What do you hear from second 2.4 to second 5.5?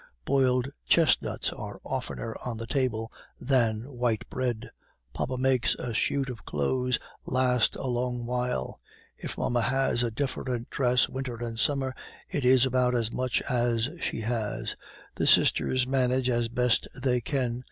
on the table than white bread. Papa